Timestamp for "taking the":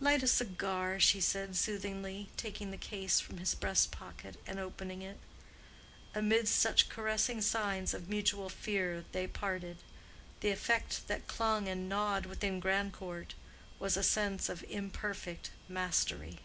2.36-2.76